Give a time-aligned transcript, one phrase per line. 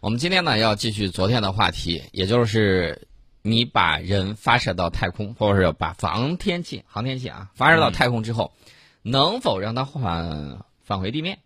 [0.00, 3.08] 我们今天呢要继续昨天的话题，也就是
[3.42, 8.52] 你把人发射到太空，或者是把航天器、航天器啊发射到太空之后，
[9.02, 11.40] 能否让它返返回地面？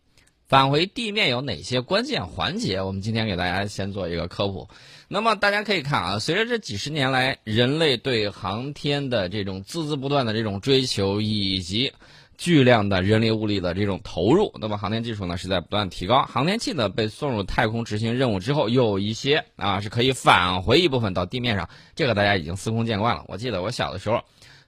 [0.46, 2.83] 返回地面有哪些关键环节？
[2.83, 4.69] 我们今天给大家先做一个科普。
[5.09, 11.95] 那么大家可以看啊，随着这几十年来人类对航天的这种孜孜不断的这种追求，以及
[12.43, 16.25] 巨量的人力物力的这种投入，那么航天技术呢是在不断提高。
[16.25, 23.25] 航天器呢被送入太空执行任务之后，有一些啊是可以返回一部分到地面上，这个大家已经司空见惯了。
[23.29, 24.22] 我记得我小的时候，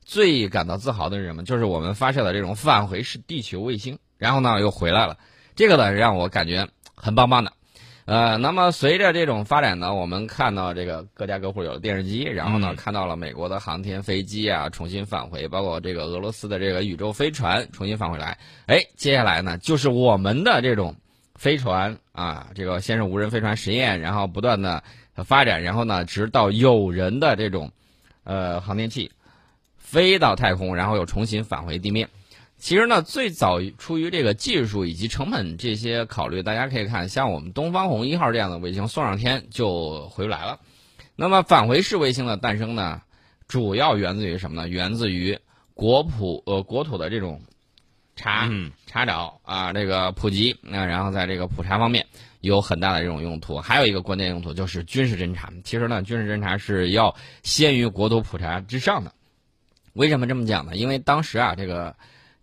[0.04, 1.42] 最感到自豪的是什么？
[1.42, 5.18] 就是我们发射的这种返回式地球卫星，然后呢又回来了。
[5.56, 7.52] 这个呢让我感觉很棒棒的，
[8.06, 20.94] 呃，那么随着这种发展呢，我们看到这个各家各户有了电视机，然后呢看到了美国的航天飞机啊重新返回，包括这个俄罗斯的这个宇宙飞船重新返回来，哎，接下来呢就是我们的这种
[21.34, 24.84] 飞船啊，这个先是无人飞船实验，然后不断的
[25.24, 27.70] 发展，然后呢直到有人的这种
[28.25, 29.10] 呃航天器
[29.78, 32.06] 飞到太空，然后又重新返回地面。
[32.64, 40.58] 其实呢，最早出于这个技术以及成本这些考虑，大家可以看，像我们东方红一号这样的卫星送上天就回不来了。
[41.14, 43.02] 那么返回式卫星的诞生呢，
[43.48, 44.66] 主要源自于什么呢？
[44.66, 45.38] 源自于
[45.74, 47.42] 国普呃国土的这种
[48.16, 48.48] 查
[48.86, 52.06] 查找啊，这个普及啊然后在这个普查方面
[52.40, 53.58] 有很大的这种用途。
[53.58, 55.52] 还有一个关键用途就是军事侦察。
[55.64, 59.12] 其实呢，军事侦察是要先于国土普查之上的。
[59.92, 60.76] 为什么这么讲呢？
[60.76, 61.94] 因为当时啊，这个。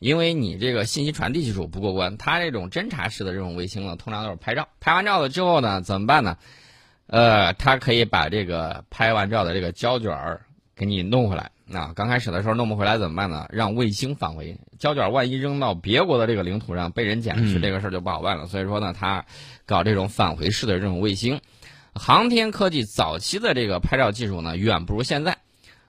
[0.02, 6.38] 因为你这个信息传递技术不过关，它这种侦察式的这种卫星呢，通常都是拍照，拍完照了之后呢，怎么办呢？
[7.06, 10.42] 呃，它可以把这个拍完照的这个胶卷儿
[10.76, 11.52] 给你弄回来。
[11.68, 13.46] 那刚开始的时候弄不回来怎么办呢？
[13.52, 18.48] 让卫星返回胶卷，万一扔到别国的这个领土上被人捡去，这个事儿就不好办了。
[18.48, 19.24] 所以说呢，他
[19.68, 21.42] 搞这种返回式的这种卫星，
[21.94, 25.38] 航天科技早期的这个拍照技术呢，远不如现在。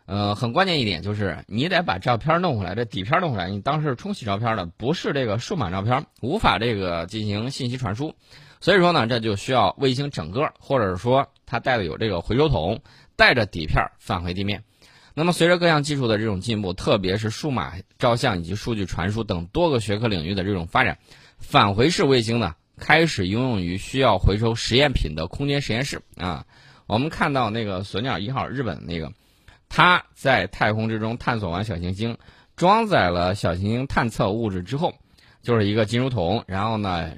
[0.05, 3.49] 呃，很关键一点就是你得把照片弄回来，这底片弄回来。
[3.49, 8.15] 你当时冲洗照片的不是这个数码照片，无法这个进行信息传输。
[8.61, 12.81] 所以说呢，这就需要卫星整个，或者说它带的有这个回收桶，
[13.17, 14.65] 带着底片返回地面。
[15.15, 20.99] 那么随着各项技术的这种进步，特别是数码照相以及数据传输等多个学科领域的这种发展，
[21.39, 26.45] 返回式卫星呢开始应用于需要回收实验品的空间实验室啊。
[26.87, 29.13] 我们看到那个隼鸟一号，日本那个。
[29.75, 32.19] 它在太空之中探索完小行星，
[32.57, 34.93] 装载了小行星探测物质之后，
[35.41, 37.13] 就是一个金属桶，然后呢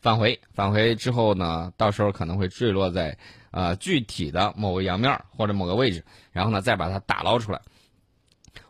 [0.00, 3.18] 返回，返回之后呢，到时候可能会坠落在
[3.50, 6.02] 呃具体的某个洋面或者某个位置，
[6.32, 7.60] 然后呢再把它打捞出来。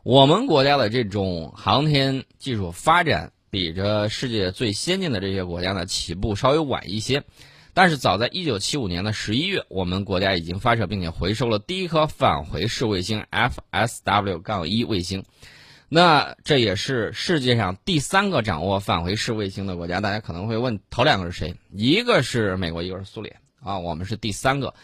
[0.02, 7.22] 我们国家的这种航天技术发展，比着世界最先进的这些国家呢起步稍微晚一些。
[7.74, 15.24] 但是早在一九七五年的十一月，我们国家已经发射并且回收了第一颗返回式卫星 FSW- 杠一卫星，
[15.88, 20.00] 那这也是世界上第三个掌握返回式卫星的国家。
[20.00, 21.54] 大家可能会问，头两个是谁？
[21.72, 24.74] 一个是美国，一个是苏联啊，我们是第三个。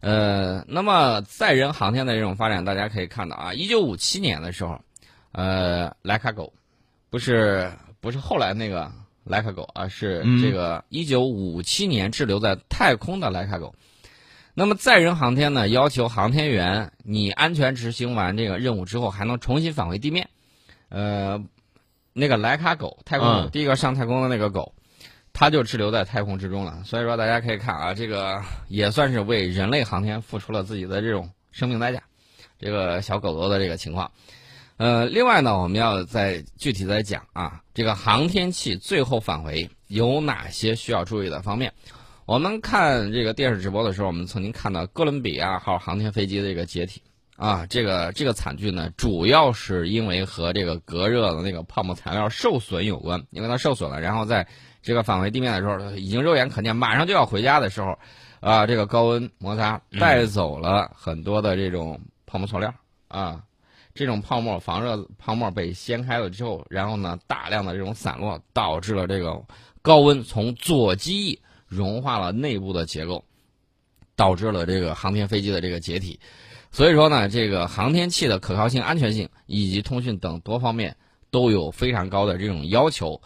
[0.00, 4.80] 呃，那么载人航天的这种发展，大家可以看到啊，一九五七年的时候，
[5.32, 6.54] 呃，莱卡狗，
[7.10, 7.70] 不是
[8.00, 8.90] 不是后来那个。
[9.30, 13.74] 莱卡狗啊，是这个一九五七年滞留在太空的莱卡狗。
[14.52, 20.28] 那么载人航天呢，要求航天员你安全执行完这个任务之后，还能重新返回地面。
[20.88, 21.42] 呃，
[22.12, 24.74] 那个莱卡狗，太空第一个上太空的那个狗，
[25.32, 26.82] 它就滞留在太空之中了。
[26.84, 32.02] 所以说，大家可以看啊，这个也算是为人类航天付出了自己的这种生命代价。
[32.58, 34.10] 这个小狗狗的这个情况。
[34.80, 41.70] 呃，另外呢，我们要再具体再讲啊，这个航天器最后返回有哪些需要注意的方面？
[42.24, 47.02] 我们看这个电视直播的时候，我们曾经看到哥伦比亚号航天飞机的这个解体
[47.36, 54.48] 啊，这个这个惨剧呢，主要是因为和这个隔热的那个泡沫材料受损有关，因为它受损了，然后在
[54.80, 57.98] 这个返回地面的时候，已经肉眼可见，马上就要回家的时候，
[58.40, 62.72] 啊，这个高温摩擦带走了很多的这种泡沫塑料
[63.08, 63.42] 啊。
[63.94, 69.42] 这种泡沫防热泡沫被掀开了之后，然后呢，大量的这种散落，导致了这个
[69.82, 73.24] 高温从左机翼融化了内部的结构，
[74.14, 76.20] 导致了这个航天飞机的这个解体。
[76.72, 80.96] 所以说呢，这个航天器的可靠性、安全性以及通讯等多方面
[81.30, 83.20] 都有非常高的这种要求。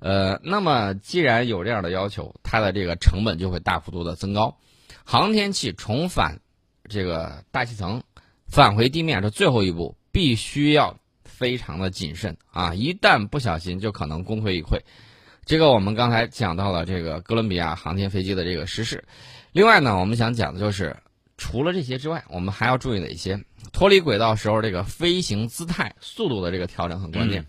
[0.00, 4.56] 呃，那么既然有这样的要求，它的这个成本就会大幅度的增高。
[5.04, 6.40] 航天器重返
[6.88, 8.02] 这个大气层，
[8.46, 9.96] 返回地面这最后一步。
[10.10, 12.74] 必须要非常的谨慎啊！
[12.74, 14.80] 一旦不小心，就可能功亏一篑。
[15.44, 19.04] 这个我们刚才讲到了这个哥伦比亚航天飞机的这个失事，
[19.52, 20.96] 另外呢，我们想讲的就是，
[21.36, 23.42] 除了这些之外，我们还要注意哪些？
[23.72, 27.46] 脱离轨道时候，这个飞行姿态、速度的这个调整很关键。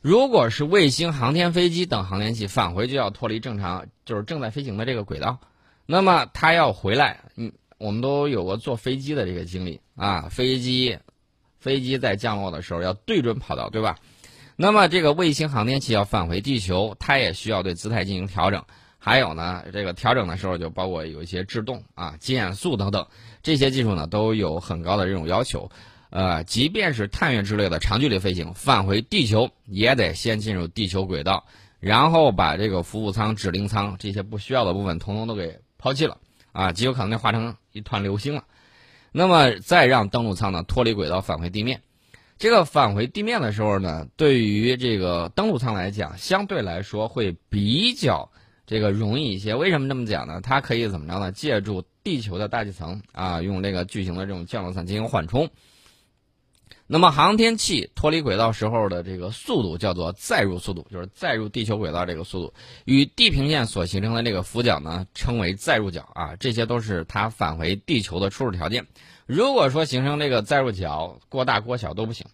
[0.00, 5.38] 如果是卫星、航天飞机等航天器返回就要脱离正常，就是正在飞行的这个轨道，
[5.86, 10.98] 那么它要回来，嗯，我们都有过坐飞机的这个经历啊，飞机，
[11.58, 13.96] 飞机在降落的时候要对准跑道，对吧？
[14.56, 18.64] 那么这个卫星航天器要返回地球，它也需要对姿态进行调整。
[18.98, 23.06] 还有呢，这个调整的时候就包括有一些制动啊、减速等等，
[23.42, 25.70] 这些技术呢都有很高的这种要求。
[26.10, 31.46] 呃，即便是探月之类的长距离飞行，返回地球也得先进入地球轨道，
[31.78, 36.18] 然后把这个服务舱、指令舱这些不需要的部分统统都给抛弃了
[36.50, 38.42] 啊，极有可能就化成一团流星了。
[39.12, 41.80] 那么再让登陆舱呢脱离轨道返回地面，
[42.38, 48.30] 这个返回地面的时候呢，对于这个登陆舱来讲，相对来说会比较
[48.66, 49.54] 这个容易一些。
[49.54, 50.40] 为什么这么讲呢？
[50.40, 51.32] 它可以怎么着呢？
[51.32, 55.48] 借助地球的大气层啊，用这个巨型的这种降落伞进行缓冲。
[56.90, 62.54] 那么航天器脱离轨道时候的这个速度叫做载入速度，就是载入地球轨道这个速度，
[62.86, 68.86] 与地平线所形成的这个俯角呢称为载入角啊，这些都是它返回地球的初始条件。
[69.26, 72.24] 如果说形成这个载入角过大过小都不行，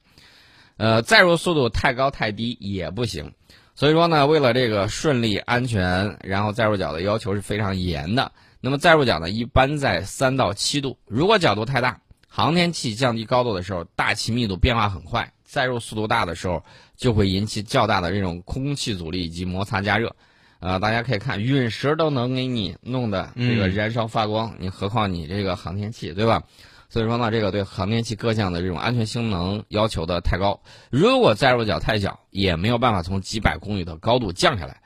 [0.76, 3.32] 呃，载入速度太高太低也不行。
[3.74, 8.30] 所以说呢，为了这个顺利安全，然后载入角的要求是非常严的。
[8.60, 12.00] 那么载入角呢，一般在三到七度，如果角度太大。
[12.36, 16.64] 航天器降低高度的时候，大气密度变化很快，载入速度大的时候，
[16.96, 20.16] 就会引起较大的这种空气阻力以及摩擦加热。
[20.58, 26.42] 呃，大家可以看，陨石都能给你弄的这个燃烧发光，你何况你这个航天器，对吧？
[26.88, 30.60] 所以说呢，这个对航天器各项的这种安全性能要求的太高。
[30.90, 34.80] 如果载入角太小，也没有办法从几百公里的高度降下来。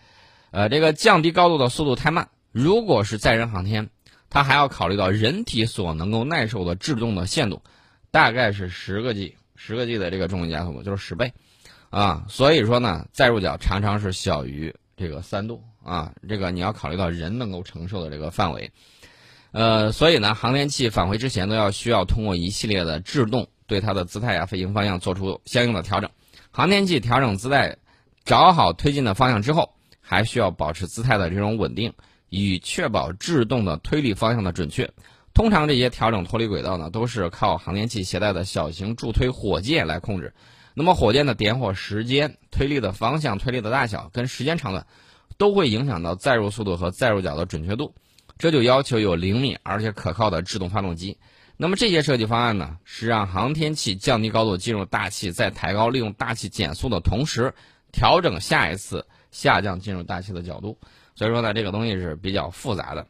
[0.51, 3.89] 呃，这个降低高度的速度太慢，如果是载人航天。
[4.31, 7.63] 它还要考虑到人体所能够耐受的制动的限度，
[8.11, 11.33] 大概是十个 G，十个 G 的这个重力加速度就是十倍，
[11.91, 18.71] 啊，所以说呢，载入角常常是小于这个三度啊，这个你要考虑到人能够承受的这个范围，
[19.53, 26.11] 呃，所以呢，航天器返回之前都要需要通过一系列的制动，对它的姿态啊、飞行方向做出相应的调整。
[26.51, 27.77] 航天器调整姿态，
[28.25, 31.93] 找好推进的方向之后，还需要保持姿态的这种稳定。
[32.29, 34.91] 以确保制动的推力方向的准确。
[35.35, 40.35] 通常这些调整脱离轨道呢，都是靠航天器携带的小型助推火箭来控制。
[40.75, 44.87] 那么火箭的点火时间、推力的方向、推力的大小跟时间长短，
[45.37, 47.95] 都会影响到载入速度和载入角的准确度。
[48.37, 51.19] 这就要求有灵敏而且可靠的制动发动机。
[51.57, 57.53] 那么这些设计方案呢，是让航天器降低高度进入大气，再抬高，利用大气减速的同时，
[57.91, 60.79] 调整下一次下降进入大气的角度。
[61.19, 63.05] 所以说呢，这个东西是比较复杂的，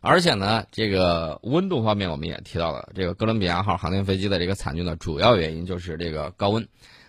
[0.00, 6.66] 而且呢，这个温度方面我们也提到了，这个哥伦比亚号航天飞机的这个惨剧的主要原因就是这个高温。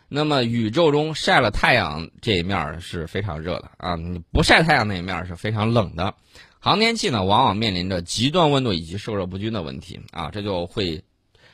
[0.10, 6.14] 那么宇宙中晒了太阳这一面是非常热的啊，你不晒太阳那一面是非常冷的。
[6.60, 11.02] 航天器呢，往往面临着极端温度以及受热不均的问题啊，这就会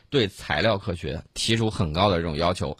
[0.10, 2.75] 对材料科学提出很高的这种要求。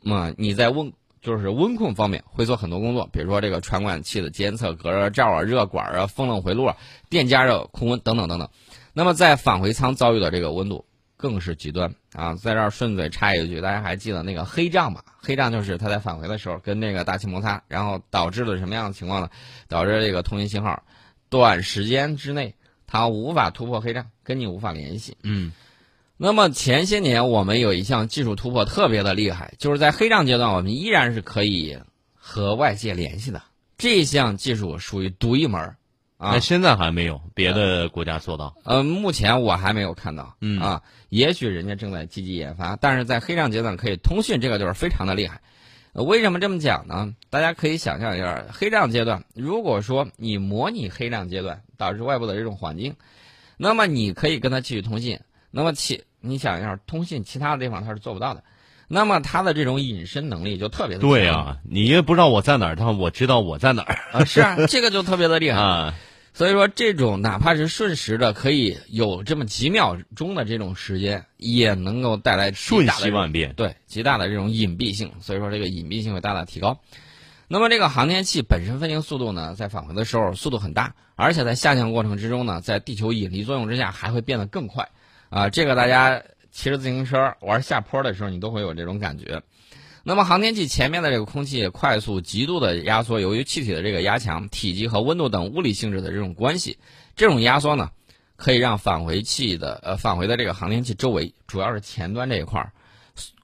[0.00, 6.76] 那么你在温就是温控方面会做很多工作，比如说这个传感器的监测、隔热罩啊、热管啊、风冷回路啊、
[7.08, 8.48] 电加热、控温等等等等。
[8.92, 10.84] 那么在返回舱遭遇的这个温度
[11.16, 12.34] 更是极端啊！
[12.34, 15.04] 在这儿顺嘴插一句，大家还记得那个黑障吧？
[15.18, 19.28] 黑障就是它在返回的时候跟那个大气摩擦，然后导致了什么样的情况呢？
[19.68, 20.82] 导致这个通信信号
[21.28, 22.54] 短时间之内
[22.86, 25.16] 它无法突破黑障，跟你无法联系。
[25.22, 25.52] 嗯。
[26.22, 31.78] 那么前些年我们有一项技术突破特别的厉害，就是在黑障阶段，我们依然是可以
[32.12, 33.42] 和外界联系的。
[33.78, 35.76] 这项技术属于独一门儿
[36.18, 38.54] 啊，现在还没有别的国家做到。
[38.64, 40.36] 呃，目前我还没有看到。
[40.42, 45.40] 嗯啊，也许人家正在积极研发，但是在黑障阶段可以通讯，这个就是非常的厉害。
[45.94, 47.14] 为什么这么讲呢？
[47.30, 52.94] 大家可以想象一下，黑障阶段，如果说你模拟黑障阶段导致外部的这种环境，
[53.56, 55.18] 那么你可以跟他继续通信。
[55.52, 58.42] 那么其你想一下，通信其他的地方它是做不到的，
[58.88, 65.94] 那么它的这种隐身能力就特别的对啊，你也不知道我在哪儿，但我知道我在哪儿啊，是啊，这个就特别的厉害啊。
[66.32, 75.10] 所以说，这种哪怕是瞬时的，可以有这么几秒钟的这种时间，也能够带来瞬息万变，对极大的这种隐蔽性。
[75.20, 76.78] 所以说，这个隐蔽性会大大提高。
[77.48, 84.88] 那么，这个航天器本身飞行速度呢，在返回的时候速度很大，而且在下降过程之中呢，在地球引力作用之下还会变得更快。
[85.30, 89.42] 啊，这个大家骑着自行车玩下坡的时候，你都会有这种感觉。
[90.02, 96.78] 那么航天器前面的这个空气快速、极度的压缩，由于气体的这个压强、体积和温度等物理性质的这种关系，
[97.14, 97.90] 这种压缩呢，
[98.34, 102.72] 可以让返回器的呃返回的这个航天器周围，主要是前端这一块儿，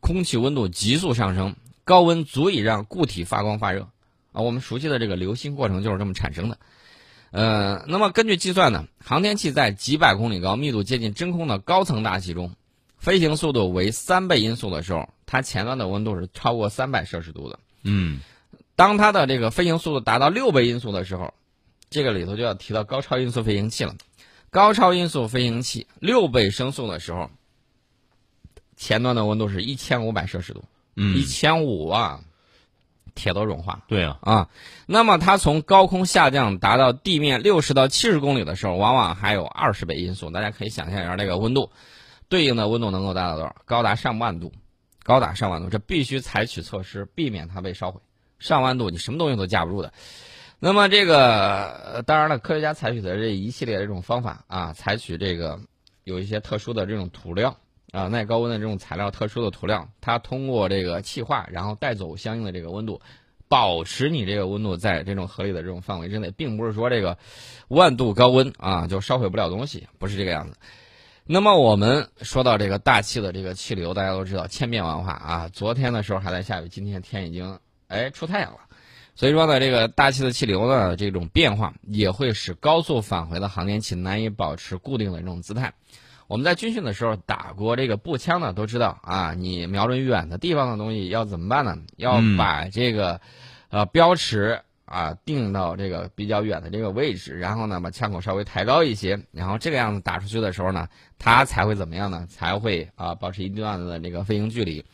[0.00, 3.86] 空气温度急速上升，高温足以让固体发光发热
[4.32, 4.42] 啊。
[4.42, 6.58] 我们熟悉的这个流星过程就是这么产生的。
[7.36, 12.54] 呃，那么根据计算呢，航天器在几百公里高、密度接近真空的高层大气中，
[12.96, 17.58] 飞行速度为三倍音速的时候，它前端的温度是超过三百摄氏度的。
[17.82, 18.20] 嗯，
[18.74, 21.34] 当它的这个飞行速度达到六倍音速的时候，
[21.90, 23.94] 这个里头就要提到高超音速飞行器了。
[24.48, 27.30] 高超音速飞行器六倍声速的时候，
[28.76, 30.64] 前端的温度是一千五百摄氏度，
[30.94, 32.24] 嗯一千五啊，
[33.16, 33.82] 铁都融化。
[33.88, 34.48] 对啊，啊，
[34.86, 40.30] 那么它从高空下降达到地面六十到七十公里的时候，往往还有二十倍音速。
[40.30, 41.72] 大家可以想象一下这个温度，
[42.28, 43.56] 对应的温度能够达到多少？
[43.64, 44.52] 高达上万度，
[45.02, 48.00] 高达上万度，这必须采取措施避免它被烧毁。
[48.38, 49.92] 上万度，你什么东西都架不住的。
[50.58, 55.58] 那么这个，呃当然了，科学家采取的这一系列这种方法啊，采取这个
[56.04, 57.56] 有一些特殊的这种涂料
[57.96, 63.00] 啊，耐高温的这种材料，特殊的涂料，它通过这个气化，然后带走相应的这个温度，
[63.48, 67.16] 保持你这个温度在这种合理的这种范围之内，并不是说这个
[67.68, 70.58] 万度高温啊就烧毁不了东西，不是这个样子。
[71.24, 75.48] 那么我们说到这个大气的这个气流，大家都知道千变万化啊。
[75.50, 78.58] 昨天的时候还在下雨，今天天已经哎出太阳了。
[79.14, 85.72] 所以说呢，这个大气的气流呢，这种变化也会使高速返回的航天器难以保持固定的这种姿态。
[86.28, 91.76] 我们在军训的时候打过这个步枪呢，都知道啊，你瞄准远的地方的东西要怎么办呢？
[91.96, 93.20] 要嗯把这个
[93.70, 102.26] 呃标尺啊定到这个比较远的这个位置，然后呢把枪口稍微抬高一些，然后这个样子打出去的时候呢，它才会怎么样呢？
[102.28, 104.84] 才会啊保持一定的这个飞行距离。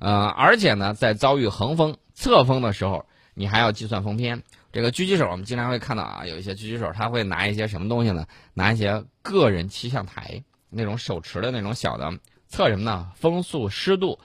[0.00, 4.42] 呃，而且呢，在遭遇横风、侧风的时候，你还要计算风偏。
[4.70, 8.26] 这个狙击手，我们经常会看到啊，有一些狙击手他会拿一些什么东西呢？
[8.52, 10.42] 拿一些个人气象台，
[10.74, 12.12] 那种手持的那种小的，
[12.48, 13.12] 测什么呢？
[13.16, 14.18] 风速、湿度，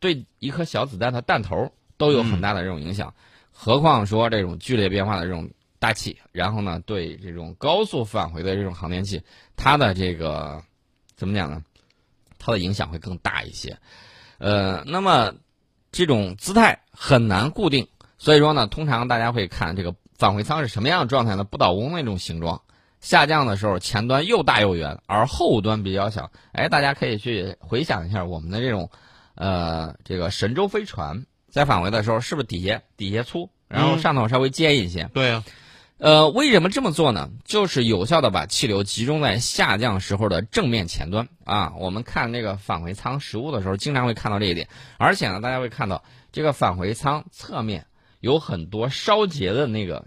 [0.00, 3.14] 对一颗小子弹的弹头都有很大的这种影响。
[3.52, 9.22] 何况说这种剧烈变化的这种大气，然后呢，对这种高速返回的这种航天器，
[9.56, 10.62] 它的这个
[11.16, 11.62] 怎么讲呢？
[12.38, 13.76] 它的影响会更大一些。
[14.38, 15.34] 呃，那么
[15.90, 21.42] 这种姿态很难固定，所以说呢，通常大家会看这个返回舱是什么样的状态呢？
[21.42, 22.62] 不倒翁那种形状，
[23.00, 26.30] 下降的时候前端又大又圆，而后端比较小。
[26.52, 28.90] 哎，大家可以去回想一下我们的这种，
[29.34, 35.08] 呃，这个神舟飞船在返回的时候，是不是底下底下粗，然后嗯上头稍微尖一些？
[35.14, 35.44] 对啊，
[35.98, 37.30] 呃，为什么这么做呢？
[37.44, 41.72] 就是有效的把气流集中在下降时候的正面前端啊。
[41.78, 44.68] 我们看那个返回舱实物的时候，经常会看到这一点。
[44.98, 47.86] 而且呢，大家会看到这个返回舱侧面
[48.20, 50.06] 有很多烧结的那个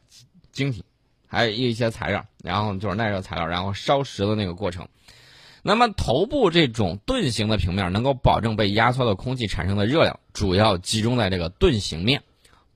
[0.51, 0.83] 晶体，
[1.31, 4.89] 还有一些材料，然后就是耐热材料，然后烧蚀的那个过程。
[5.63, 12.23] 那么头部这种盾形的平面能够保证被压缩的空气产生的热量主要集中在这个盾形面，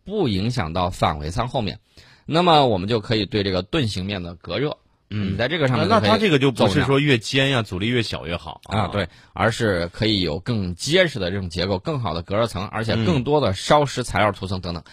[0.06, 1.80] 不影响到返回舱后面。
[2.26, 4.78] 那么我们就可以对这个盾形面的隔热，
[5.10, 14.84] 嗯在这个上面那它这个就不是说越尖呀，阻力越小越好啊，对，而是可以有更结实的这种结构，更好的隔热层，而且更多的烧蚀材料涂层等等。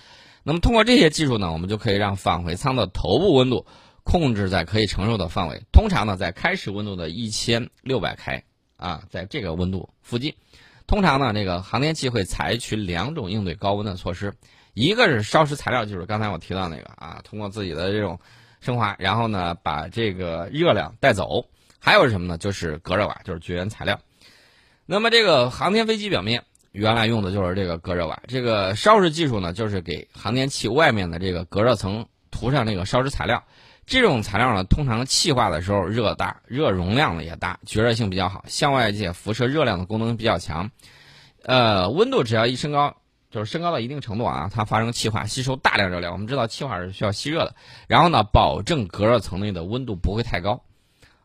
[0.45, 3.67] 那么通过这些技术呢，我们就可以让返回舱的头部温度
[4.03, 8.45] 控制在可以承受的范围，通常呢在开始温度的一千六百开
[8.77, 10.35] 啊，在这个温度附近。
[10.87, 14.35] 通常呢，这个航天器会采取两种应对高温的措施，
[14.75, 18.19] 一个是烧蚀材料，就是刚才我提到那个啊，通过自己的这种
[18.61, 21.47] 升华，然后呢把这个热量带走。
[21.85, 22.39] 还有什么呢？
[22.39, 23.99] 就是隔热瓦，就是绝缘材料。
[24.87, 33.45] 那么这个航天飞机表面原来用的就是这个隔热瓦，这个烧蚀技术呢，就是给航天器外面的这个隔热层涂上那个烧蚀材料。
[33.85, 40.71] 这种材料呢，通常气化的时候热大，热容量呢也大，绝热性比较好，向外界辐射热量的功能比较强。
[41.43, 42.97] 呃，温度只要一升高，
[43.31, 46.13] 就是升高到一定程度啊，它发生气化，吸收大量热量。
[46.13, 47.55] 我们知道气化是需要吸热的，
[47.89, 50.63] 然后呢，保证隔热层内的温度不会太高。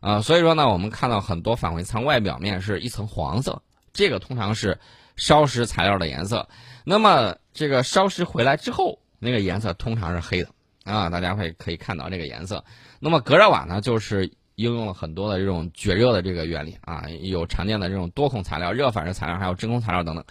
[0.00, 3.62] 啊、所以说呢，我们看到很多返回舱外表面是一层黄色，
[3.92, 4.78] 这个通常是
[5.18, 6.48] 烧蚀材料的颜色。
[6.84, 10.48] 那么这个烧蚀回来之后，那个颜色通常是黑的
[10.84, 12.64] 啊，大家会可以看到这个颜色。
[12.98, 20.24] 那么隔热瓦呢，就是应用了很多的这种绝热的这个原理啊，有常见的这种多孔材料、热反射材料，还有真空材料等等。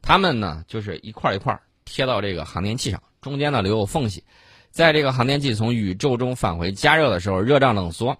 [0.00, 4.22] 它们呢，就是一块一块贴到这个航天器上，中间呢留有缝隙，
[4.70, 8.16] 在这个航天器从宇宙中返回加热的时候，热胀冷缩。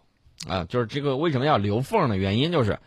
[0.49, 2.78] 啊，就是这个为什么要留缝的原因，就是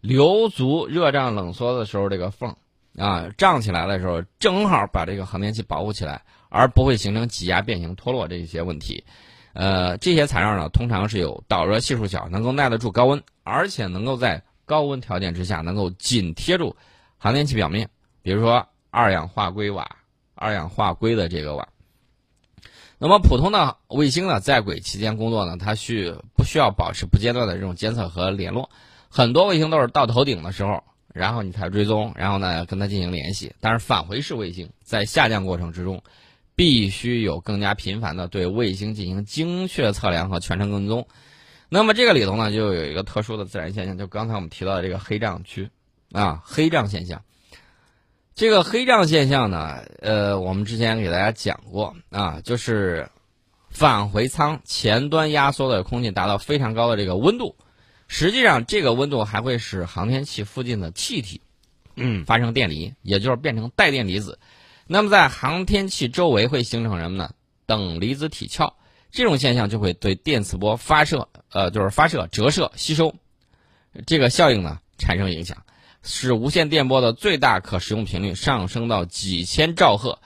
[0.00, 2.54] 留足热胀冷缩的时候，这个缝
[2.96, 9.04] 啊胀起来的时候，正好把这个航天器保护起来，而不会形成挤压、变形、脱落这一些问题。
[9.54, 16.76] 呃，这些材料呢，通常是有导热系数小，能够耐得住高温，而且能够在高温条件之下能够紧贴住
[17.16, 17.88] 航天器表面。
[18.22, 19.96] 比如说二氧化硅瓦、
[20.34, 21.66] 二氧化硅的这个瓦。
[22.98, 28.70] 那么普通的卫星呢，在轨期间工作呢，它需不需要保持不间断的这种监测和联络？
[29.18, 33.52] 很多卫星都是到头顶的时候，然后你才追踪，然后呢跟它进行联系。
[33.58, 36.00] 但是返回式卫星在下降过程之中。
[36.54, 41.06] 必须有更加频繁的对卫星进行精确测量和全程跟踪。
[41.68, 45.70] 那么这个里头呢，就有一个特殊的自然现象，就刚才我们提到的这个黑障区
[46.10, 47.22] 啊，黑障现象。
[48.34, 53.08] 这个黑障现象呢，呃，我们之前给大家讲过啊，就是
[53.70, 57.54] 返回舱前端压缩的空气达到非常高的这个温度，
[58.08, 61.42] 实际上这个温度还会使航天器附近的气体
[61.94, 64.38] 嗯发生电离，也就是变成带电离子。
[64.86, 67.30] 那么在航天器周围会形成什么呢？
[67.66, 68.72] 等离子体壳，
[69.10, 73.14] 这种现象就会对电磁波发射，呃，就是发射、折射、吸收
[74.06, 75.64] 这个效应呢产生影响，
[76.02, 80.18] 使无线电波的最大可使用频率上升到几千兆赫，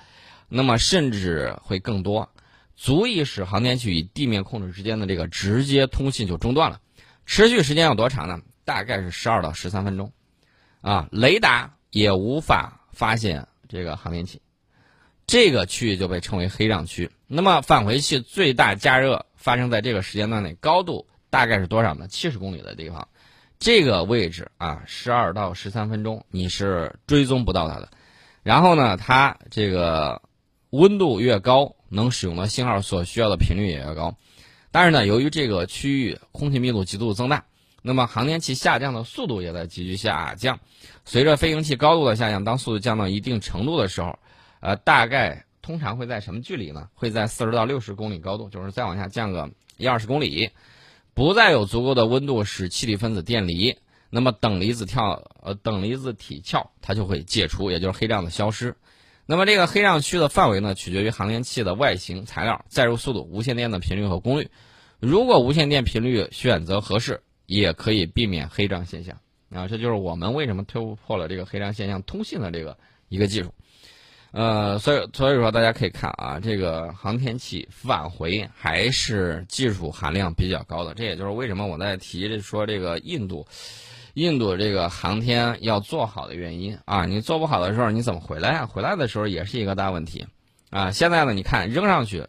[0.48, 2.30] 那么甚至会更多，
[2.76, 6.80] 足以使航天器与地面控制之间的这个直接通信就中断了。
[7.32, 8.42] 持续时间有多长呢？
[8.62, 10.12] 大概是十二到十三分钟，
[10.82, 14.42] 啊，雷达也无法发现这个航天器。
[15.26, 17.10] 这个区域就被称为黑障区。
[17.26, 22.06] 那么返回器最大加热发生在这个时间段内，高度大概是多少呢？
[22.06, 23.08] 七十公里的地方，
[23.58, 27.88] 这个位置啊，十二到十三分钟你是追踪不到它的。
[28.42, 30.20] 然后呢，它这个
[30.68, 34.18] 温度越高，能使用的信号所需要的频率也越高。
[34.72, 37.44] 但是呢，由于这个区域空气密度极度增大，
[37.82, 40.58] 那么航天器下降的速度也在急剧下降。
[41.04, 44.18] 随着飞行器高度的下降，当速度降到一定程度的时候，
[44.60, 46.88] 呃，大概通常会在什么距离呢？
[46.94, 50.50] 会在四十到六十公里高度，就是再往下降个一二十公里，
[51.12, 53.76] 不再有足够的温度使气体分子电离，
[54.08, 58.74] 那么等离子跳呃等离子体壳它就会解除，也就是黑障的消失。
[59.26, 64.48] 那么这个黑障区的范围呢，取决于航天器的外形、材料、载入速度、无线电的频率和功率。
[65.00, 69.16] 如果无线电频率选择合适，也可以避免黑障现象。
[69.50, 73.52] 啊，这就是我们为什么突破了这个黑障现象通信的这个一个技术。
[74.30, 80.94] 呃，所以所以说大家可以看啊，这个航天器返回还是技术含量比较高的。
[80.94, 83.46] 这也就是为什么我在提说这个印度，
[84.14, 87.04] 印度这个航天要做好的原因啊。
[87.06, 88.66] 你做不好的时候，你怎么回来啊？
[88.66, 90.26] 回来的时候也是一个大问题
[90.70, 90.90] 啊。
[90.90, 92.26] 现在呢，你看扔上去，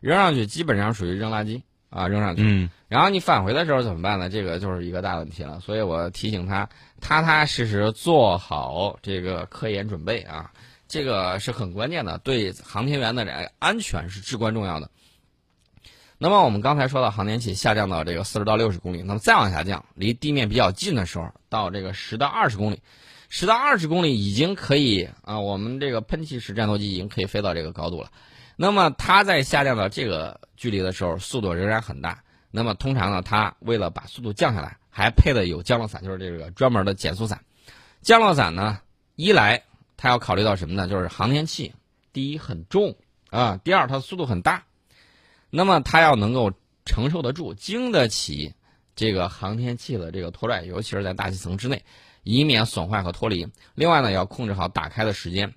[0.00, 2.42] 扔上去基本上属于扔垃圾啊，扔上去。
[2.44, 2.70] 嗯。
[2.88, 4.28] 然后你返回的时候怎么办呢？
[4.28, 5.60] 这个就是一个大问题了。
[5.60, 6.68] 所以我提醒他，
[7.00, 10.50] 踏踏实实做好这个科研准备啊。
[10.88, 14.90] 这个是很关键的，对航天员的这个安全是至关重要的。
[16.20, 22.82] 那么我们刚才说到航天器下降到这个四十到六十公里，那么再往下降，离地面比较近的时候，到这个十到二十公里，
[23.28, 28.10] 十到二十公里已经可以啊，我们这个喷气式战斗机已经可以飞到这个高度了。
[28.56, 32.20] 那么它在下降到这个距离的时候，速度仍然很大。
[32.50, 37.40] 那么通常呢，它为了把速度降下来，还配的有降落伞，就是这个专门的减速伞。
[38.02, 38.80] 降落伞呢，
[39.14, 39.62] 一来
[39.96, 40.88] 它要考虑到什么呢？
[40.88, 41.72] 就是航天器，
[42.12, 42.96] 第一很重
[43.30, 44.64] 啊，第二它速度很大，
[45.50, 46.52] 那么它要能够
[46.84, 48.54] 承受得住、经得起
[48.94, 51.82] 这个航天器的这个拖拽，尤其是在大气层之内，
[52.22, 53.46] 以免损坏和脱离。
[53.74, 55.54] 另外呢，要控制好打开的时间，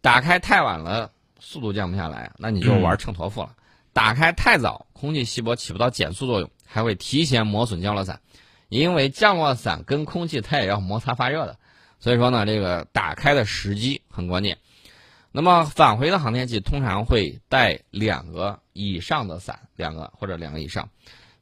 [0.00, 3.48] 打开太晚了，速度降不下来，那你就玩秤砣腹了；
[3.92, 8.20] 打开太早，空气稀薄起不到减速作用，还会提前磨损降落伞，
[8.68, 11.56] 因为降落伞跟空气它也要摩擦发热的。
[11.98, 14.58] 所以说呢，这个打开的时机很关键。
[15.36, 20.88] 那么返回的航天器通常会带两个以上的伞，两个或者两个以上。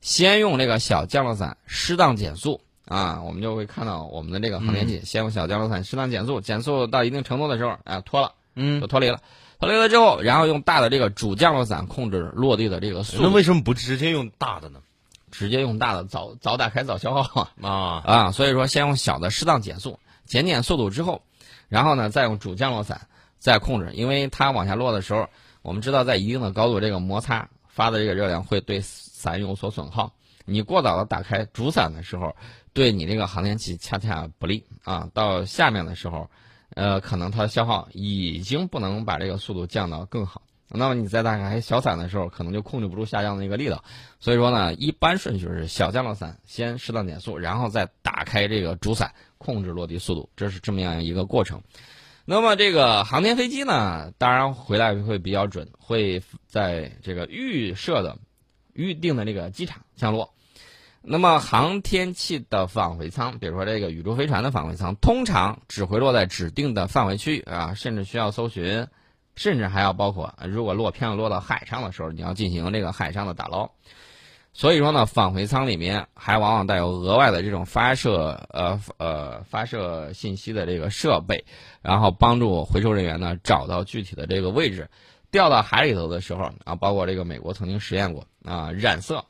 [0.00, 9.20] 先用这个小降落伞适当减速啊，我们就会看到我们的这个航天器先用小降落伞适当减速，减速到一定程度的时候，啊，脱了，嗯就脱离了。
[9.60, 13.24] 脱离了之后，然后用大的这个主降落伞控制落地的这个速度。
[13.24, 14.80] 那为什么不直接用大的呢？
[15.30, 19.98] 直接用大的早早打开早消耗 啊啊，所以说先用小的适当减速。
[20.24, 21.20] 减减速度之后，
[21.68, 23.06] 然后呢，再用主降落伞
[23.42, 25.28] 再控制，因为它往下落的时候，
[25.62, 30.12] 我们知道在一定的高度，这个摩擦发的这个热量会对伞有所损耗。
[30.44, 32.32] 你过早的打开主伞的时候，
[32.72, 35.08] 对你这个航天器恰恰不利啊。
[35.12, 36.30] 到下面的时候，
[36.76, 40.40] 呃，可能它的消耗已经不能把这个速度降到更好。
[40.68, 43.82] 那么你在打开小伞的时候，可能就控制不住下降的一个力道。
[44.20, 49.12] 所以说呢，一般顺序是小降落伞先适当减速，然后再打开这个主伞。
[49.38, 51.60] 控制落地速度，这是这么样一个过程。
[52.24, 58.16] 那么这个航天飞机呢，当然回来会比较准，会在这个预设的
[58.72, 60.32] 预定的这个机场降落。
[61.02, 68.86] 那么航天器的返回舱，比如说这个宇宙飞船的返回舱，通常只会落在指定的范围区域啊，甚至需要搜寻，
[69.34, 73.68] 甚至还要包括如果落偏了落到海上的时候，你要进行这个海上的打捞。
[74.52, 81.44] 所以说呢，返回舱里面还往往带有额外的这种发射呃呃发射信息的这个设备，
[81.80, 84.88] 然后帮助回收人员呢找到具体的这个位置。
[85.30, 89.24] 掉到海里头的时候啊，包括这个美国曾经实验过啊，染色。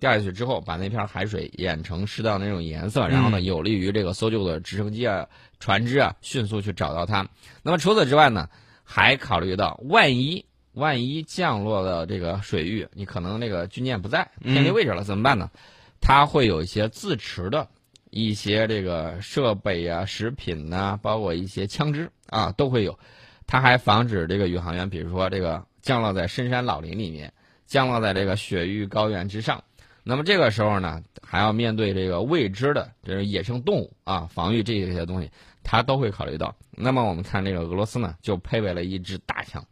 [0.00, 5.26] 掉下去之后，把那片海水染成适当的那种颜色，然后呢，有利于这个搜救的直升机啊、
[5.58, 7.26] 船只啊迅速去找到它。
[7.64, 8.48] 那么除此之外呢，
[8.84, 10.44] 还考虑到万一
[10.78, 15.50] 万一降落的这个水域，你可能那个军舰不在，偏离位置了，怎么办呢？
[16.00, 17.68] 它会有一些自持的
[18.10, 22.98] 一些这个设备啊、食品呐，包括一些枪支啊，都会有。
[23.46, 27.32] 它还防止这个宇航员，比如说这个降落在深山老林里面，
[27.66, 29.64] 降落在这个雪域高原之上。
[30.04, 35.30] 那么这个时候呢，还要面对这个未知的这是野生动物啊，防御这些东西，
[35.62, 36.54] 它都会考虑到。
[36.70, 39.62] 那么我们看这个俄罗斯呢，就配备了一支大枪，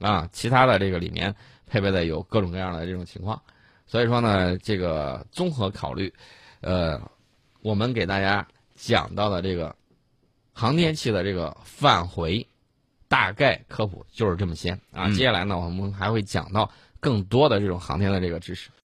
[0.00, 1.34] 啊，其他的这个里面
[1.66, 3.40] 配备的有各种各样的这种情况。
[3.86, 6.12] 所以说呢，这个综合考虑，
[6.60, 7.00] 呃，
[7.60, 9.74] 我们给大家讲到的这个
[10.52, 12.46] 航天器的这个返回，
[13.08, 15.08] 大概科普就是这么些啊。
[15.10, 18.70] 接下来呢，我们还会讲到更多的这种航天的这个知识。